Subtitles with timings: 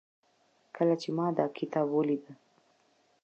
[0.75, 2.33] کله چې ما دا کتاب وليده